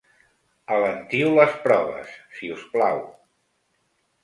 “Alentiu 0.77 1.29
les 1.41 1.53
proves, 1.67 2.17
si 2.39 2.51
us 2.57 2.65
plau!” 2.73 3.07